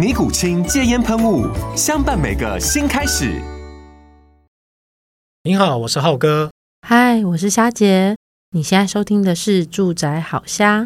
[0.00, 1.46] 尼古清戒烟喷雾，
[1.76, 3.38] 相伴每个新开始。
[5.42, 6.50] 您好，我是浩哥。
[6.88, 8.16] 嗨，我是虾姐。
[8.52, 10.84] 你现在收听的是《住宅好虾》。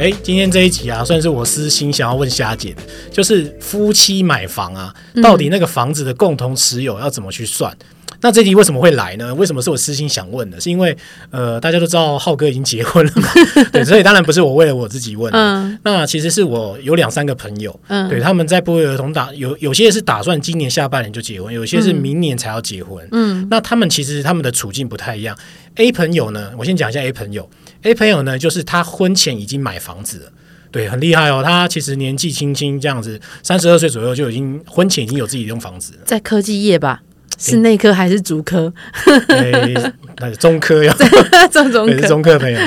[0.00, 7.72] 哎，今天这一集啊，算是我私心想要问虾姐的，就是夫妻买房啊，到底那个房子的共同持有要怎么去算？
[7.80, 9.34] 嗯那这题为什么会来呢？
[9.34, 10.60] 为什么是我私心想问的？
[10.60, 10.96] 是因为
[11.30, 13.28] 呃，大家都知道浩哥已经结婚了嘛，
[13.72, 15.32] 对，所以当然不是我为了我自己问。
[15.32, 23.06] 嗯，那其实是我有两三个朋友，嗯，对，他们在不约而同打，有有些是打算今年下半年就结婚，有些是明年才要结婚。
[23.12, 25.36] 嗯，那他们其实他们的处境不太一样。
[25.76, 27.48] A 朋友呢，我先讲一下 A 朋友。
[27.82, 30.32] A 朋友呢，就是他婚前已经买房子了，
[30.72, 31.40] 对，很厉害哦。
[31.44, 37.02] 他其实年纪轻轻这样子，三十二岁左右就已经婚前已经有自己一栋房子了，在科技业吧。
[37.38, 38.72] 是内科还是足科？
[39.28, 40.94] 欸、那是中科呀，
[41.50, 42.58] 中中科，中科朋友，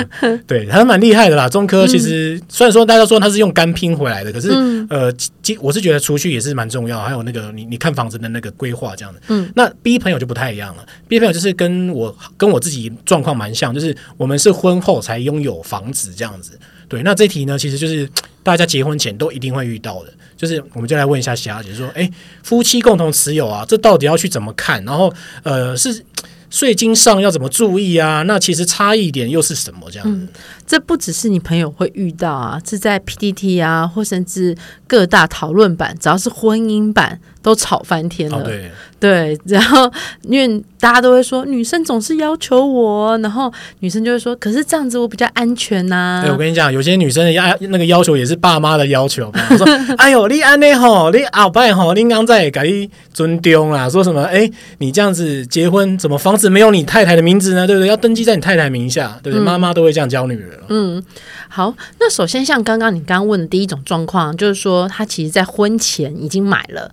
[0.46, 1.48] 对，还蛮厉害的啦。
[1.48, 5.12] 中科其实、嗯、虽然说大家说他是用肝拼回来的，可是、嗯、呃，
[5.60, 9.20] 我是觉得储蓄也是蛮重要，还有那个你你看房子的那个规划这样的。
[9.28, 10.84] 嗯，那 B 朋友就不太一样了。
[11.06, 16.58] B 朋友就是跟我跟我自己状况蛮像，就是我们是婚后才拥有房子这样子。
[16.88, 18.08] 对，那这题呢，其实就是
[18.42, 20.12] 大家结婚前都一定会遇到的。
[20.42, 22.10] 就是，我们就来问一下霞姐，说，哎，
[22.42, 24.84] 夫妻共同持有啊，这到底要去怎么看？
[24.84, 25.14] 然后，
[25.44, 26.04] 呃，是
[26.50, 28.22] 税金上要怎么注意啊？
[28.22, 29.88] 那其实差异点又是什么？
[29.88, 30.12] 这样子。
[30.12, 30.28] 嗯
[30.66, 34.56] 这不只是你朋友会遇到啊，是在 PTT 啊，或甚至
[34.88, 38.38] 各大讨论版，只要是婚姻版都吵翻天了。
[38.38, 39.90] 哦、对，对，然后
[40.22, 46.22] 因为大家都会说，女生总是要求我，然后女生就会说，可是这样子我比较安全呐、啊。
[46.22, 49.30] 对，我跟你讲，有些女生的要那个要求也是爸妈的要求。
[49.50, 49.66] 我说，
[49.98, 54.22] 哎呦，你安内吼，你后摆吼，你刚在给你尊丢啊，说什么？
[54.22, 54.48] 哎，
[54.78, 57.66] 你这样子结婚，怎么房子没有你太太的名字呢？
[57.66, 57.88] 对不对？
[57.88, 59.42] 要登记在你太太名下，对不对？
[59.42, 60.50] 嗯、妈妈都会这样教女人。
[60.68, 61.02] 嗯，
[61.48, 66.90] 好，那首先像刚刚你刚刚问的第一种状况，就是说他其实在婚前已经买了，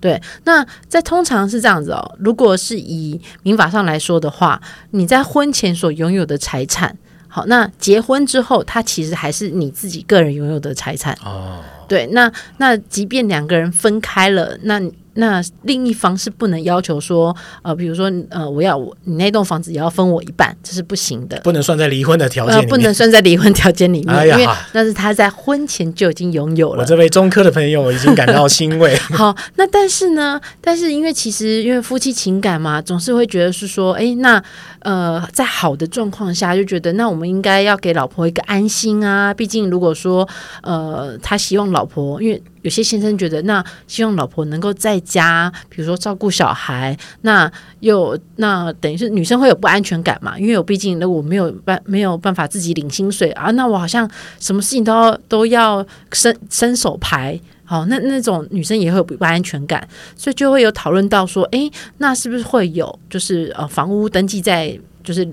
[0.00, 2.16] 对，那在通常是这样子哦。
[2.18, 4.60] 如果是以民法上来说的话，
[4.90, 6.96] 你在婚前所拥有的财产，
[7.28, 11.60] 好，那结婚之后，它其实还是你自己个人拥有的财产哦。
[11.88, 14.80] 对，那那即便两个人分开了，那。
[15.18, 26.82] 那另一方是不能要求说，呃，比如说，呃，我要我你那栋房子也要分我一半，这是不行的，不能算在离婚的条件里面，呃，不能算在离婚条件里面，哎呀，因为那是他在婚前就已经拥有了。
[26.82, 28.96] 我这位中科的朋友已经感到欣慰。
[29.12, 34.40] 好，那但是呢，但是因为其实因为夫妻情感嘛，总是会觉得是说，哎，那
[34.80, 39.34] 呃，在好的状况下就觉得，那我们应该要给老婆一个安心啊。
[39.34, 40.28] 毕竟如果说，
[40.62, 42.40] 呃，他希望老婆因为。
[42.62, 50.38] 有些先生觉得，那希望老婆能够在家，比如说照顾小孩，那又那等于是女生会有不安全感嘛？
[50.38, 54.10] 因为我毕竟，那我没有办没有办法自己领薪水啊，那我好像
[54.40, 59.86] 什么事情都要都要伸伸手牌，好，那那种女生也会有不安全感，
[60.16, 65.26] 所以就会有讨论到说，诶，那是不是会有就是呃房屋登记在就是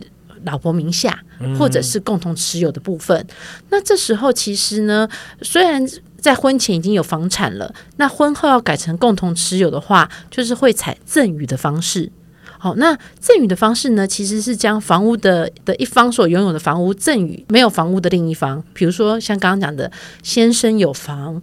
[0.44, 1.18] 老婆名下，
[1.58, 3.26] 或者是共同持有的部分？
[3.70, 5.10] 那这时候其实呢，
[5.42, 5.84] 虽然。
[6.26, 12.12] 在婚前已经有房产了，那婚后要改成共同持有的话，就是会采赠与的方式。
[12.58, 18.64] 好，那赠与的方式呢，其实是将房屋的的一方所拥有的房屋赠与没有房屋的另一方。
[18.74, 19.92] 比如说像刚刚讲的，
[20.24, 21.40] 先生有房，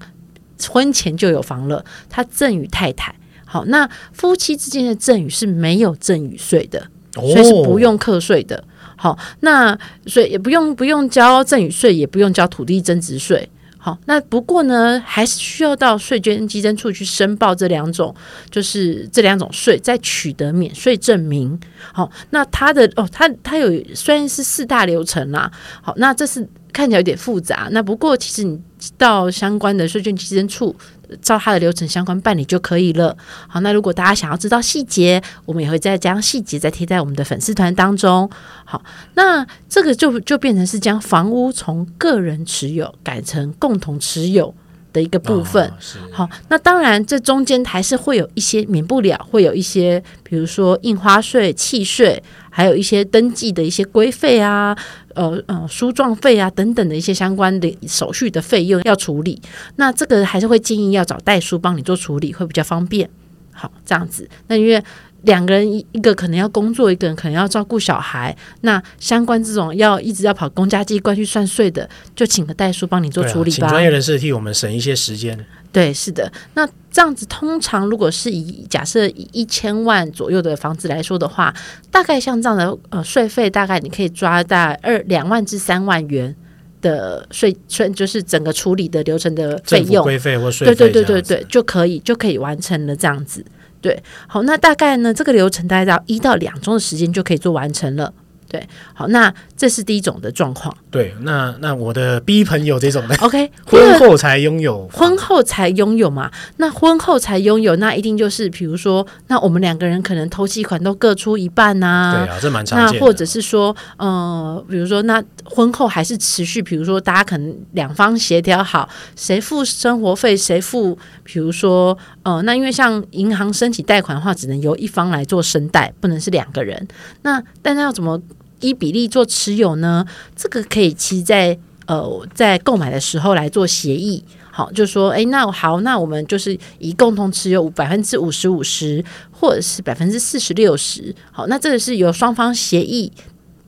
[0.69, 3.15] 婚前就有房了，他赠与太太。
[3.45, 8.65] 好，那夫妻之间的赠与是没有赠与税的，所以是不用课税的。
[8.97, 9.79] 好，那
[10.09, 13.49] 所以也不用不用交赠与税，也不用交土地增值税。
[13.85, 18.15] 好，那不过呢，还是需要到税捐基征处去申报这两种，
[18.49, 21.59] 就是这两种税，再取得免税证明。
[21.93, 25.51] 好，那它的哦，它它有虽然是四大流程啦，
[25.83, 27.69] 好，那这是看起来有点复杂。
[27.73, 28.57] 那不过其实你
[28.97, 30.73] 到相关的税捐基征处
[31.21, 33.17] 照他的流程相关办理就可以了。
[33.49, 38.31] 好，那如果大家想要知道细节，我们也会再将细节再贴在我们的粉丝团当中。
[38.65, 38.83] 好，
[39.15, 44.55] 那这个就就变成是将房屋从个人持有改成共同持有
[44.93, 45.67] 的一个部分。
[45.69, 45.73] 哦、
[46.13, 52.23] 好，那当然这中间还是会有一些免不了，会有一些，比如说印花税、契税。
[52.55, 54.77] 还有一些登记的一些规费啊，
[55.15, 59.41] 呃呃，书状费啊等等的一些相关的手续的费用要处理，
[59.77, 63.09] 那这个还是会建议要找代书帮你做处理，会比较方便。
[63.53, 64.85] 好，这样子，那因为
[65.23, 73.57] 两个人一一个可能要工作，一个人可能要照顾小孩，那相关这种要一直要跑公家机关去算税的，就请个代书帮你做处理吧。
[73.57, 75.47] 请专业人士替我们省一些时间。
[75.71, 76.31] 对，是的。
[76.55, 81.55] 那这样子，通常如果是以假设以一千万左右的房子来说的话，
[81.91, 86.37] 大概像这样的呃税费，大概你可以抓在二两万至三万元
[86.83, 93.43] 的税税，就是整个处理的流程的费用规费或税费，对对对对对，就可以就可以完成了这样子。
[93.83, 98.15] 对，好，那大概呢，这个流程大概到一到两周的时间就可以做完成了。
[98.49, 100.75] 对，好，那这是第一种的状况。
[100.93, 106.31] 对，那那我的 B 朋友这种的，OK， 婚后才拥有，婚后才拥有嘛？
[106.59, 112.27] 那婚后才拥有，那一定就是，比如说，那我们两个人可能头期款都各出一半呐、啊。
[112.27, 112.93] 对啊，这蛮常见的。
[112.93, 118.87] 那或者是说，呃，比如说，那婚后还是持续，比如说，大家可能两方协调好，
[119.17, 126.87] 谁付生活费，谁付，比如说，呃，那因为像银行申请贷款的话，只能由一方来做申贷，不能是两个人。
[127.23, 128.21] 那但是要怎么？
[128.63, 130.07] 一比例做持有呢？
[130.35, 143.13] 这个可以其实在呃在购买的时候来做协议，好，就说哎，那好，那我们就是以共同持有百分之五十五十，或者是百分之四十六十，好，那这个是由双方协议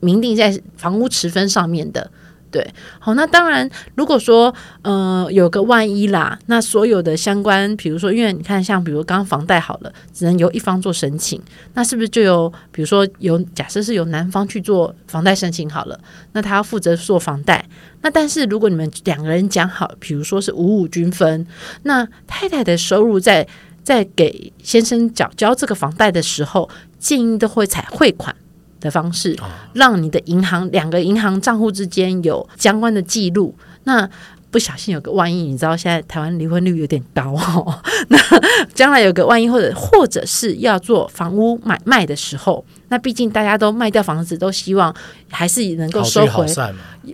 [0.01, 2.11] 明定在房屋持分上面的。
[2.55, 2.65] 对，
[3.01, 11.43] 好，那当然，如果说，呃，有个万一啦，那所有的相关，比如说，因为你看，像比如刚房贷好了，只能由一方做申请，
[11.73, 15.99] 那是不是就由，比如说由假设是由男方去做房贷申请好了，
[16.31, 17.69] 那他要负责做房贷，
[18.03, 21.45] 那但是如果你们两个人讲好，比如说是五五均分，
[21.83, 23.45] 那太太的收入在
[23.83, 28.33] 在给先生缴交这个房贷的时候，建议都会采汇款
[28.85, 29.35] 的方式，
[29.73, 33.57] 让你的银行两个银行账户之间有相关的记录。
[33.85, 34.09] 那
[34.55, 37.77] 不小心有个万一，你知道现在台湾离婚率有点高哦。
[38.07, 38.17] 那
[38.73, 44.95] 将来有个万一，或者或者是要做房屋买卖的时候，那毕竟大家都卖掉房子，都希望
[45.29, 46.47] 还是能够收回。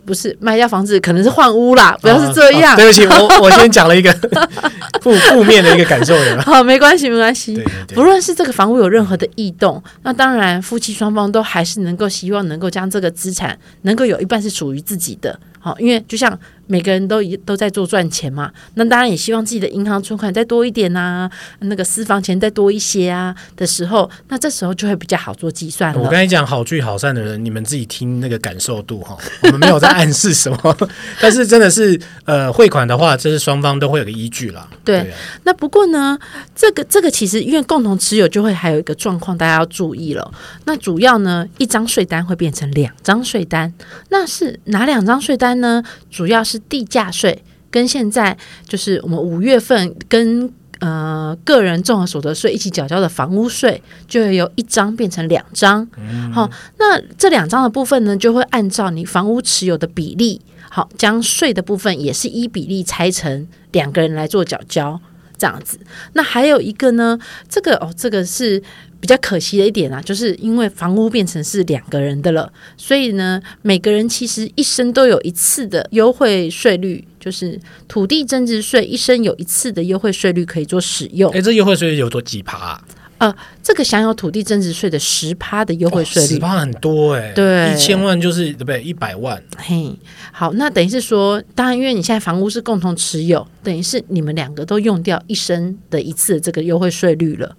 [0.04, 2.72] 不是卖掉房子，可能是换屋啦，不要是这样。
[2.72, 4.12] 啊啊、对不起，我 我先讲了一个
[5.00, 6.42] 负负面的一个感受的。
[6.42, 7.58] 好，没关系，没关系。
[7.94, 15.40] 不论是这个房屋有任何的异动，那当然夫妻双方都还是能够希望能够将这个资产能够有一半是属于自己的。
[15.60, 16.36] 好，因为就像
[16.66, 26.00] 每个人都都在做赚钱嘛，那当然也希望自己的银行存款再多一点啊，那个私房钱再多一些啊的时候，那这时候就会比较好做计算了。
[26.00, 30.76] 我跟你讲，好聚好散的人，你们自己听那个感受度哈，我们没有在暗示什么，
[31.20, 34.66] 但是真的是呃汇款的话，这是双方都会有个依据啦。
[34.82, 36.18] 对，对啊，那不过呢，
[36.54, 40.32] 这个这个其实因为共同持有，就会还有一个状况，大家要注意了。
[40.64, 43.70] 那主要呢，一张税单会变成两张税单，
[44.08, 45.49] 那是哪两张税单？
[45.54, 48.36] 呢，主要是地价税跟现在
[48.66, 55.86] 就是我们五月份跟呃个人综合所得税一起缴交的房屋税，就会由一张变成两张。
[56.32, 65.00] 好，那这两张的部分呢，就会按照你房屋持有的比例，好，将税的部分也是一比例拆成两个人来做缴交，
[65.36, 65.78] 这样子。
[66.14, 68.62] 那还有一个呢，这个哦，这个是。
[69.00, 81.32] 比较可惜的一点啊，就是因为房屋变成是两个人的了，所以呢，每个人其实一生都有一次的优惠税率，就是土地增值税一生有一次的优惠税率可以做使用。
[81.32, 82.84] 哎，这优惠税率有多几趴啊？
[83.18, 88.82] 呃，这个享有土地增值税的十趴的优惠税率，十趴很多哎、欸，对，一千万就是对不对？
[88.82, 89.42] 一百万。
[89.58, 89.94] 嘿，
[90.32, 97.56] 好，那等于是说，当然，因为你现在房屋是共同持有，等于是你们两个都用掉一生的一次的这个优惠税率了，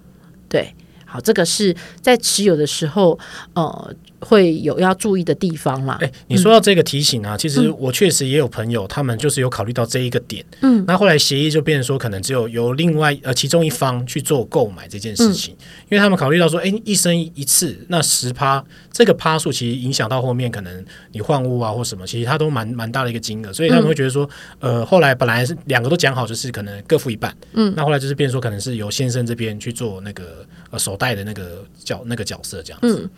[0.49, 0.73] 对。
[1.11, 3.19] 好，这个是在持有的时候，
[3.53, 3.93] 呃。
[4.23, 5.97] 会有要注意的地方啦。
[5.99, 10.45] 哎，你说到这个提醒啊，嗯、其实我确实也有朋友，他们就是有考虑到这一个点。
[10.61, 27.35] 嗯，那后来协议就变成说，可能只有由另外呃其中一方去做购买这件事情，嗯、因为他们考虑到说，哎，一生一次，那十趴这个趴数其实影响到后面可能你换屋啊或什么，其实它都蛮蛮大的一个金额，所以他们会觉得说，呃，后来本来是两个都讲好，就是可能各付一半。
[27.53, 33.01] 嗯，那后来就是变成说，可能是由先生这边去做那个呃首带的那个角那个角色这样子。
[33.03, 33.09] 嗯，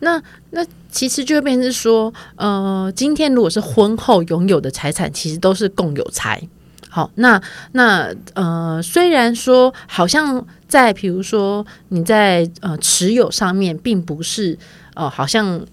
[0.00, 0.22] 那。
[0.52, 6.42] 那其实就变成是说，呃，今天如果是婚后拥有的财产，其实都是共有财。
[6.88, 14.58] 好，那那呃，虽然说好像在比如说你在呃持有上面，并不是
[14.94, 15.64] 呃好像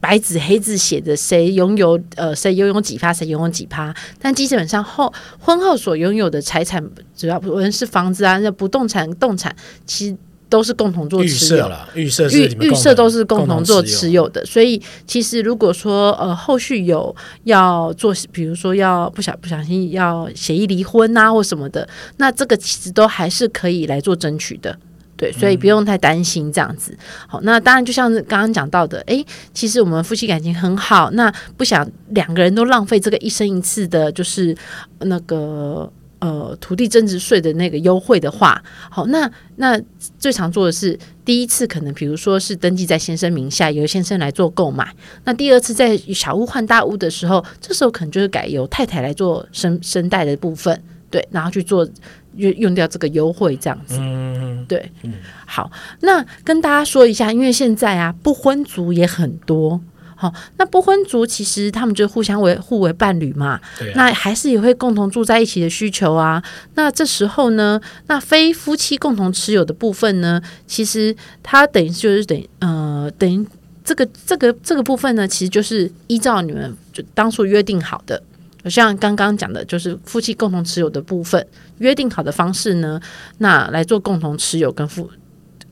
[0.00, 6.86] 白纸黑字写的谁拥有呃谁拥有几趴，谁拥有几趴，但基本上后婚后所拥有的财产，
[7.16, 10.16] 主要无论是房子啊、那不动产、动产，其实。
[10.50, 17.14] 都是共同做持有了，预设预预设都是共同做持有的，所以其实如果说呃后续有
[17.44, 24.76] 要做，比如说要不小不小心要协议离婚啊或什么的，那这个其实都还是可以来做争取的，
[25.16, 26.98] 对，所以不用太担心这样子。
[27.28, 34.56] 好，那当然就像是刚刚讲到的，诶，其实我们夫妻感情很好，那不想两个人都浪费这个一生一次的，就是
[34.98, 35.90] 那个。
[36.20, 39.80] 呃，土地增值税的那个优惠的话，好，那那
[40.18, 44.94] 最常做的是第一次可能，比如说是登记在先生名下，由先生来做购买。
[45.24, 50.78] 那第二次在小屋换大屋的时候，这时候可能就是改由太太来做生生贷的部分，
[51.10, 51.88] 对，然后去做
[52.36, 53.96] 用用掉这个优惠这样子。
[53.98, 55.14] 嗯，对，嗯，
[55.46, 59.80] 好，那跟大家说一下，因为现在啊，不婚族也很多。
[60.20, 63.60] 好，那不婚族其实他们就互相为互为伴侣嘛，啊，
[63.94, 66.42] 那还是也会共同住在一起的需求啊。
[66.74, 73.46] 那这时候呢，那非夫妻共同持有的部分呢，其实它等于就是等于呃等于
[73.82, 78.22] 这个这个这个部分呢，其实就是依照你们就当初约定好的，
[78.66, 81.46] 像刚刚讲的，就是夫妻共同持有的部分
[81.78, 83.00] 约定好的方式呢，
[83.38, 85.08] 那来做共同持有跟夫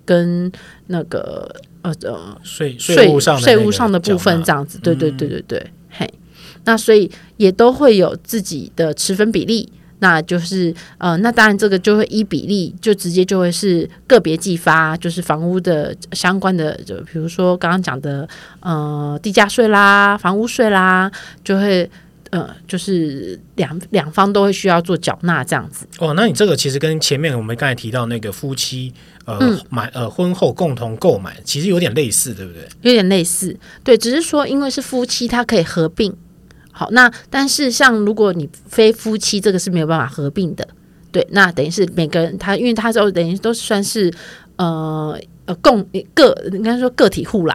[0.07, 0.50] 跟
[0.87, 1.55] 那个。
[2.00, 6.14] 呃呃，税税务上税务上的部分这样子，对对对对对，嗯、嘿，
[6.64, 18.28] 那所以也都会有自己的持分比例，那就是呃，那当然这个就会依比例，就直接就会是个别计发，就是房屋的相关的，就比如说刚刚讲的
[18.61, 21.11] 呃地价税啦、房屋税啦，
[21.42, 21.90] 就会
[22.30, 25.87] 呃就是两两方都会需要做缴纳这样子。
[25.99, 28.92] 哦，那你这个其实跟前面我们刚才提到那个夫妻。
[29.28, 32.66] 呃，买呃，婚后共同购买，其实有点类似，对不对？
[32.80, 33.54] 有点类似，
[33.85, 36.16] 对，只是说因为是夫妻，它可以合并。
[36.73, 40.66] 好，那但是像如果你非夫妻，这个是没有办法合并的。
[41.12, 44.11] 对，那等于是每个人他，因为他都等于都算是
[44.56, 47.54] 呃呃共个，应该说个体户啦。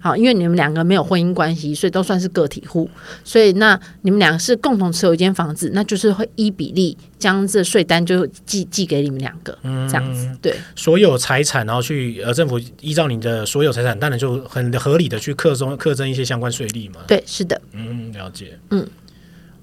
[0.00, 2.90] 好，因为你们两个没有婚姻关系，所以都算是个体户。
[3.22, 10.28] 所以那你们两个是共同持有一间房子，那就是会依比例将这税单就寄寄给你们两个，嗯，这样子。
[10.42, 16.96] 对，所有财产，然后去呃政府依照你的所有财产，当然就很合理的去课征课征一些相关税率嘛。
[17.06, 17.60] 对，是的。
[17.72, 18.58] 嗯，了解。
[18.70, 18.84] 嗯，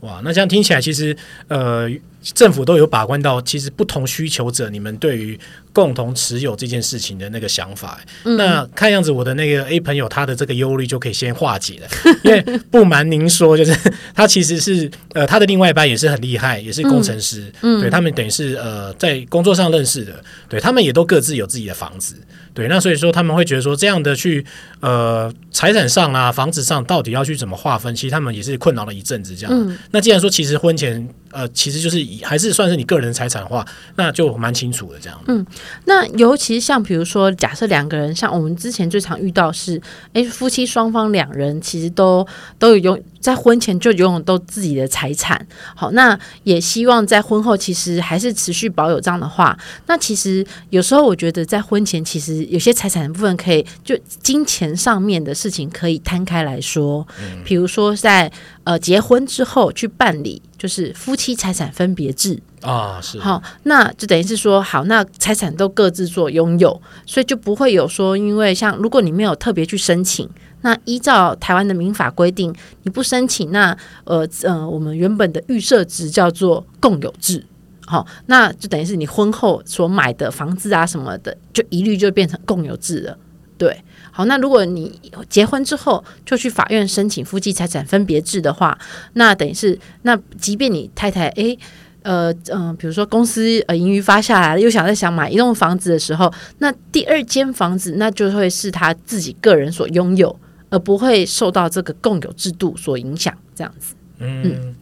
[0.02, 1.16] 哇，那这样听起来，其实
[1.50, 1.90] 呃
[2.22, 5.40] 政府都有把关到，其实不同需求者，你们对于。
[5.72, 11.88] 共同持有这件事情的那个想法，嗯、那看样子我的那个 A 朋友他的这个忧虑就可以先化解了，
[12.24, 13.74] 因为不瞒您说，就是
[14.16, 22.16] 他其实是呃他的另外一半也是很厉害，也是工程师，嗯，对他们等于是呃在工作上认识的，对他们也都各自有自己的房子，
[22.56, 24.44] 对，那所以说他们会觉得说这样的去
[24.80, 29.54] 呃财产上啊房子上到底要去怎么划分，其实他们也是困扰了一阵子这样。
[29.56, 35.20] 嗯、那既然说其实婚前呃其实就是以还是算是你个人财产的话，那就蛮清楚的这样。
[35.28, 35.46] 嗯。
[35.86, 39.82] 那尤其像比如说，假设两个人，像我们之前最常遇到是，
[40.14, 42.26] 哎，夫妻双方两人其实都
[42.58, 58.32] 都有拥在婚前就拥有都自己的财产，好，那也希望在婚后其实还是持续保有这样的话，那其实有时候我觉得在婚前其实有些财产的部分可以就金钱上面的事情可以摊开来说，嗯，比如说在
[58.64, 62.40] 呃结婚之后去办理就是夫妻财产分别制。
[62.62, 63.18] 啊，是。
[63.20, 70.30] 好，那就等于是说，好，那财产都各自做拥有，所以就不会有说，因为像如果你没有特别去申请，
[70.62, 77.46] 那依照台湾的民法规定，你不申请，那呃呃，我们原本的预设值叫做共有制，
[77.86, 83.18] 好，那就等于是你婚后所买的房子啊什么的，就一律就变成共有制了，
[83.58, 85.00] 对，好，那如果你
[85.30, 88.78] 结婚之后就去法院申请夫妻财产分别制的话，
[89.14, 91.58] 那等于是，那即便你太太诶。
[92.02, 100.34] 呃嗯、呃，比如说公司呃盈余发下来了，又想再想买一栋房子的时候，那第二间房子那就会是他自己个人所拥有，
[100.70, 103.96] 而不会受到这个共有制度所影响，这样子。
[104.20, 104.42] 嗯。
[104.46, 104.76] 嗯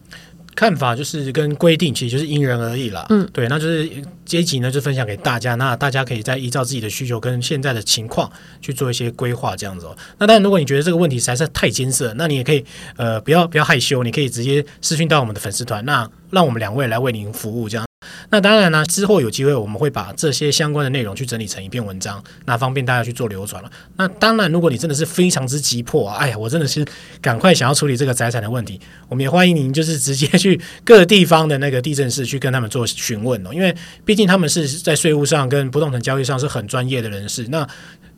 [0.58, 3.06] 看法就是跟规定，其实就是因人而异啦。
[3.10, 3.88] 嗯，对，那就是
[4.24, 5.54] 这一集呢，就分享给大家。
[5.54, 8.28] 那大家可以再依照自己的需求跟现在的情况
[8.60, 9.96] 去做一些规划，这样子哦。
[10.18, 12.64] 那当然，如果你觉得这个问题实在是太艰涩，那你也可以
[12.96, 17.87] 呃，不要不要害羞，你可以直接私讯到我们的粉丝团，那让我们两位来为您服务，这样。
[18.30, 23.70] 那当然呢，之后有机会我们会把这些相关的内容去整理成一篇文章，那方便大家去做流传了。
[23.96, 26.84] 那当然，如果你真的是非常之急迫啊，哎呀，我真的是
[27.22, 37.66] 赶快想要处理这个财产的问题，我们也欢迎您就是直接去各地方的那个地政室去跟他们做询问哦，因为毕竟他们是在税务上跟不动产交易上是很专业的人士，那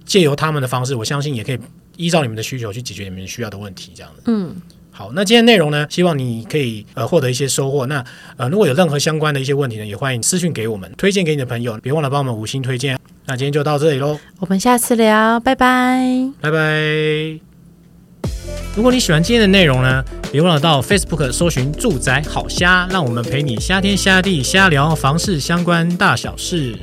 [0.05, 1.59] 借由他们的方式，我相信也可以
[1.97, 4.23] 依照你们的需求去解决你们需要的问题，这样子。
[4.27, 4.57] 嗯。
[4.93, 7.87] 好，那今天内容呢，希望你可以呃获得一些收获。
[7.87, 8.05] 那
[8.37, 12.99] 呃，如果有任何相关的一些问题呢，也欢迎私讯给我们，推荐给你的朋友，别忘了帮我们五星推荐。
[13.27, 17.39] 那今天就到这里喽，我们下次聊，拜拜，拜拜。
[18.77, 26.77] 如果你喜欢今天的内容呢，别忘了到 Facebook 搜寻“住宅好虾”，让我们陪你虾天虾地虾聊房事相关大小事。